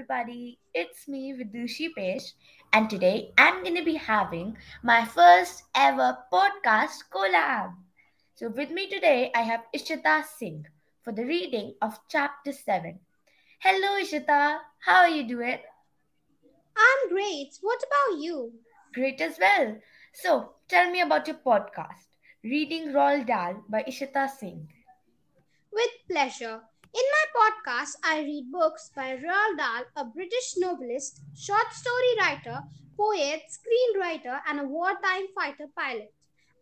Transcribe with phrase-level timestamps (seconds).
[0.00, 0.58] everybody.
[0.72, 2.32] It's me, Vidushi Bisht,
[2.72, 7.74] and today I'm going to be having my first ever podcast collab.
[8.34, 10.64] So, with me today, I have Ishita Singh
[11.04, 12.98] for the reading of chapter 7.
[13.58, 14.60] Hello, Ishita.
[14.78, 15.58] How are you doing?
[16.78, 17.58] I'm great.
[17.60, 18.52] What about you?
[18.94, 19.76] Great as well.
[20.14, 22.08] So, tell me about your podcast,
[22.42, 24.66] Reading Roald Dahl by Ishita Singh.
[25.70, 26.62] With pleasure.
[26.92, 32.60] In my podcast, I read books by Roald Dahl, a British novelist, short story writer,
[32.96, 36.12] poet, screenwriter, and a wartime fighter pilot.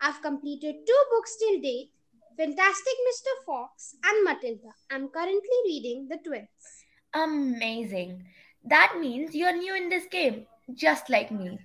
[0.00, 1.92] I've completed two books till date
[2.36, 3.46] Fantastic Mr.
[3.46, 4.74] Fox and Matilda.
[4.90, 6.84] I'm currently reading The Twits.
[7.14, 8.24] Amazing.
[8.64, 11.58] That means you're new in this game, just like me.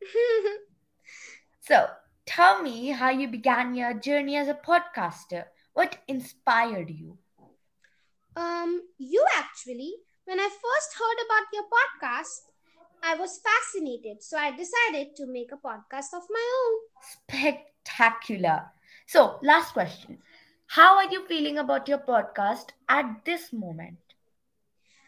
[1.60, 1.88] so,
[2.26, 5.44] tell me how you began your journey as a podcaster.
[5.72, 7.18] What inspired you?
[8.36, 9.94] Um, you actually,
[10.26, 12.52] when I first heard about your podcast,
[13.02, 16.80] I was fascinated, so I decided to make a podcast of my own.
[17.00, 18.64] Spectacular.
[19.06, 20.18] So, last question.
[20.66, 23.98] How are you feeling about your podcast at this moment?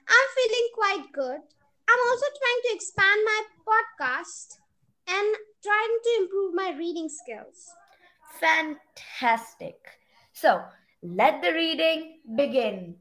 [0.08, 1.40] I'm feeling quite good.
[1.90, 4.58] I'm also trying to expand my podcast
[5.08, 7.66] and trying to improve my reading skills.
[8.40, 9.76] Fantastic.
[10.32, 10.62] So,
[11.02, 12.96] let the reading begin.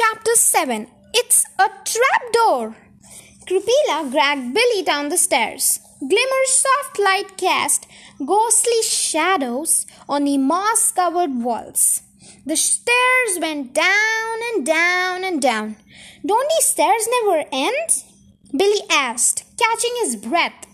[0.00, 2.74] Chapter 7 It's a trapdoor!
[3.46, 5.78] Kripila dragged Billy down the stairs.
[6.00, 7.86] Glimmer's soft light cast
[8.24, 12.00] ghostly shadows on the moss covered walls.
[12.46, 15.76] The stairs went down and down and down.
[16.24, 18.04] Don't these stairs never end?
[18.56, 20.66] Billy asked, catching his breath.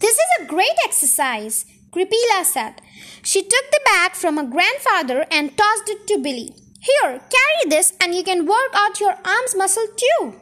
[0.00, 2.80] This is a great exercise, Kripila said.
[3.22, 6.54] She took the bag from her grandfather and tossed it to Billy.
[6.86, 10.34] Here, carry this and you can work out your arms muscle too.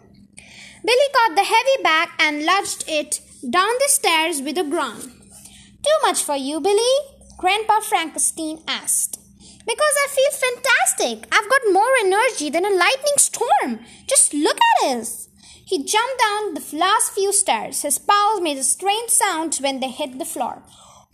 [0.85, 5.01] Billy caught the heavy bag and lodged it down the stairs with a groan.
[5.01, 6.95] Too much for you, Billy?
[7.39, 9.19] Grandpa Frankenstein asked.
[9.67, 11.29] Because I feel fantastic.
[11.33, 13.81] I've got more energy than a lightning storm.
[14.07, 15.29] Just look at us.
[15.67, 17.81] He jumped down the last few stairs.
[17.81, 20.63] His paws made a strange sound when they hit the floor.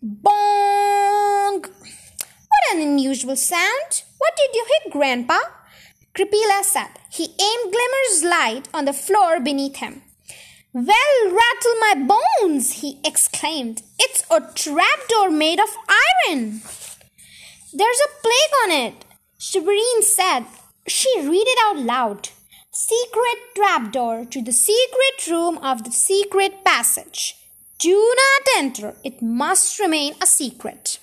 [0.03, 1.65] Bong!
[2.61, 4.03] What an unusual sound.
[4.19, 5.39] What did you hit, Grandpa?
[6.15, 6.91] Kripila said.
[7.11, 10.03] He aimed Glimmer's light on the floor beneath him.
[10.73, 13.83] Well, rattle my bones, he exclaimed.
[13.99, 15.69] It's a trapdoor made of
[16.29, 16.61] iron.
[17.73, 19.05] There's a plague on it,
[19.39, 20.45] Shiverine said.
[20.87, 22.29] She read it out loud.
[22.73, 27.37] Secret trapdoor to the secret room of the secret passage.
[27.79, 28.95] Do not enter.
[29.03, 30.99] It must remain a secret.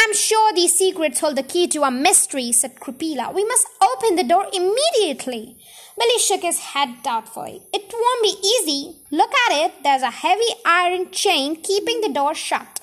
[0.00, 3.34] I'm sure these secrets hold the key to a mystery, said Kripila.
[3.34, 5.56] We must open the door immediately.
[5.98, 7.62] Billy shook his head doubtfully.
[7.72, 8.96] It won't be easy.
[9.10, 9.82] Look at it.
[9.82, 12.80] There's a heavy iron chain keeping the door shut.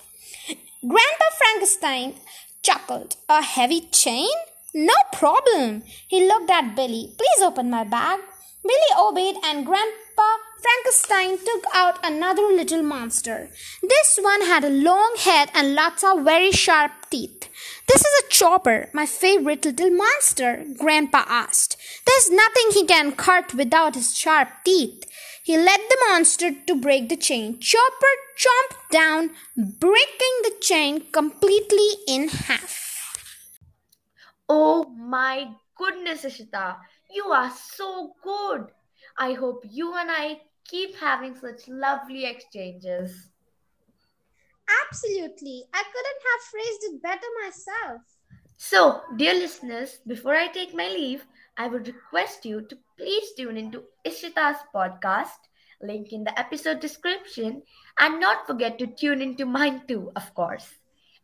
[0.82, 2.16] Grandpa Frankenstein
[2.62, 3.16] chuckled.
[3.30, 4.28] A heavy chain?
[4.74, 5.84] No problem.
[6.08, 7.16] He looked at Billy.
[7.18, 8.20] Please open my bag.
[8.62, 10.30] Billy obeyed and Grandpa
[10.66, 13.50] Frankenstein took out another little monster.
[13.84, 17.50] This one had a long head and lots of very sharp teeth.
[17.88, 21.78] This is a chopper, my favorite little monster, Grandpa asked.
[22.08, 25.04] There's nothing he can cut without his sharp teeth.
[25.44, 27.60] He led the monster to break the chain.
[27.60, 33.20] Chopper chomped down, breaking the chain completely in half.
[34.50, 35.48] Oh my
[35.78, 36.78] goodness, Ishita.
[37.12, 38.70] You are so good.
[39.16, 43.30] I hope you and I keep having such lovely exchanges.
[44.90, 45.64] Absolutely.
[45.74, 48.02] I couldn't have phrased it better myself.
[48.58, 51.26] So, dear listeners, before I take my leave,
[51.58, 55.40] I would request you to please tune into Ishita's podcast,
[55.82, 57.62] link in the episode description,
[58.00, 60.68] and not forget to tune into mine too, of course.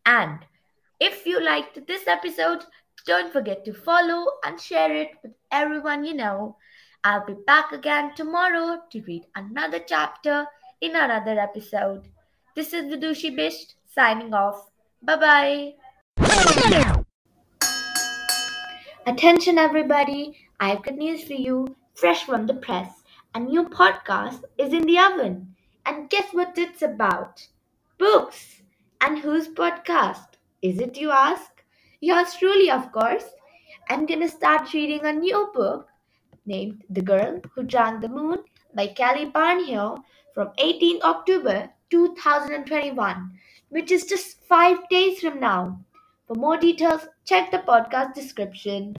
[0.05, 0.39] And
[0.99, 2.63] if you liked this episode,
[3.05, 6.57] don't forget to follow and share it with everyone you know.
[7.03, 10.45] I'll be back again tomorrow to read another chapter
[10.81, 12.07] in another episode.
[12.55, 14.69] This is the Vidushi Bisht signing off.
[15.01, 15.73] Bye bye.
[19.07, 20.37] Attention, everybody.
[20.59, 23.01] I have good news for you, fresh from the press.
[23.33, 25.55] A new podcast is in the oven.
[25.87, 27.47] And guess what it's about?
[27.97, 28.61] Books.
[28.99, 30.27] And whose podcast?
[30.61, 31.63] Is it, you ask?
[31.99, 33.25] Yours truly, of course.
[33.89, 35.87] I'm gonna start reading a new book
[36.45, 38.39] named The Girl Who Drank the Moon
[38.75, 40.03] by Kelly Barnhill
[40.33, 43.31] from 18 October 2021,
[43.69, 45.79] which is just five days from now.
[46.27, 48.95] For more details, check the podcast description.